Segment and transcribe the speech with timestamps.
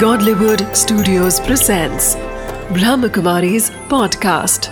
[0.00, 2.16] Godlywood Studios presents
[2.76, 4.68] Brahmakumari's podcast.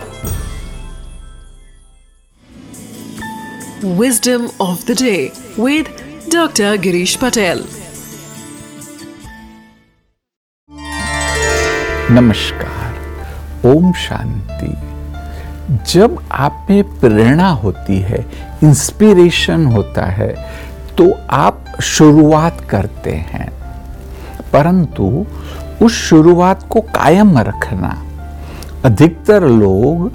[4.01, 5.89] Wisdom of the day with
[6.29, 6.77] Dr.
[6.87, 7.65] Girish Patel.
[12.11, 14.73] नमस्कार ओम शांति
[15.93, 18.25] जब आप में प्रेरणा होती है
[18.65, 20.33] इंस्पिरेशन होता है
[20.99, 21.13] तो
[21.45, 23.54] आप शुरुआत करते हैं
[24.55, 25.25] परंतु
[25.83, 27.97] उस शुरुआत को कायम रखना।
[28.85, 30.11] अधिकतर लोग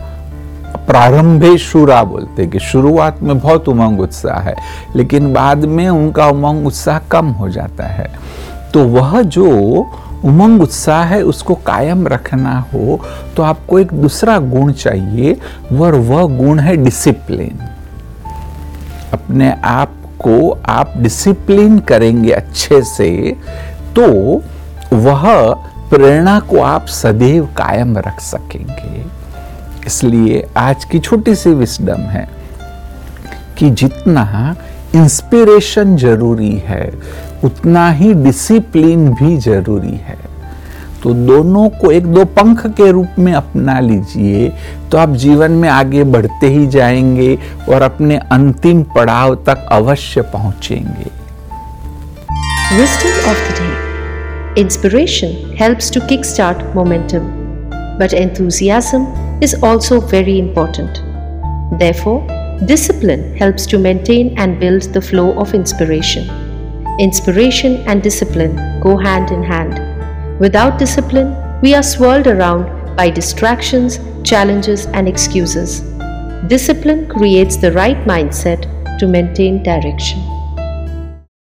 [0.88, 4.56] प्रारंभे शुरा बोलते कि शुरुआत में बहुत उमंग उत्साह है,
[4.96, 8.10] लेकिन बाद में उनका उमंग उत्साह कम हो जाता है।
[8.74, 9.50] तो वह जो
[10.24, 13.00] उमंग उत्साह है, उसको कायम रखना हो
[13.36, 15.34] तो आपको एक दूसरा गुण चाहिए,
[15.74, 17.60] और वह गुण है डिसिप्लिन
[19.14, 23.36] अपने आप को आप डिसिप्लिन करेंगे अच्छे से
[23.96, 24.08] तो
[24.96, 25.26] वह
[25.90, 29.06] प्रेरणा को आप सदैव कायम रख सकेंगे।
[29.88, 32.28] इसलिए आज की छोटी सी विस्डम है
[33.58, 34.56] कि जितना
[34.96, 36.92] इंस्पिरेशन ज़रूरी है,
[37.44, 40.18] उतना ही डिसिप्लिन भी ज़रूरी है।
[41.04, 44.48] तो दोनों को एक दो पंख के रूप में अपना लीजिए
[44.92, 47.38] तो आप जीवन में आगे बढ़ते ही जाएँगे
[47.70, 51.19] और अपने अंतिम पड़ाव तक अवश्य पहुँचेंगे।
[52.78, 57.26] Wisdom of the day Inspiration helps to kickstart momentum,
[57.98, 59.08] but enthusiasm
[59.42, 61.02] is also very important.
[61.80, 62.28] Therefore,
[62.68, 66.30] discipline helps to maintain and build the flow of inspiration.
[67.00, 70.40] Inspiration and discipline go hand in hand.
[70.40, 75.80] Without discipline, we are swirled around by distractions, challenges, and excuses.
[76.46, 80.39] Discipline creates the right mindset to maintain direction.